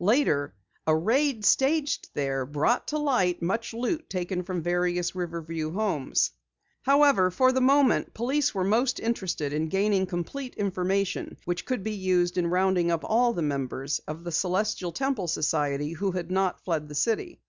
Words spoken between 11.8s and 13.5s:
be used in rounding up all